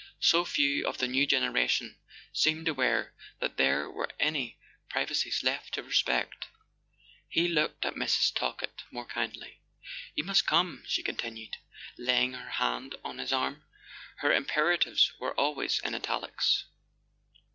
[0.19, 1.99] So few of the new generation
[2.33, 4.57] seemed aware that there were any
[4.89, 6.47] privacies left to respect!
[7.29, 8.33] He looked at Mrs.
[8.33, 9.59] Talkett more kindly.
[10.15, 11.57] "You must come," she continued,
[11.99, 13.63] laying her hand on his arm
[14.15, 16.65] (her imperatives were always in italics).